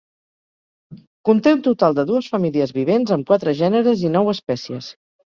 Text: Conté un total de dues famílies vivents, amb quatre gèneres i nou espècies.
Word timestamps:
Conté 1.27 1.51
un 1.57 1.61
total 1.67 1.97
de 1.99 2.05
dues 2.11 2.29
famílies 2.37 2.73
vivents, 2.79 3.13
amb 3.17 3.29
quatre 3.33 3.55
gèneres 3.61 4.03
i 4.09 4.13
nou 4.17 4.33
espècies. 4.33 4.91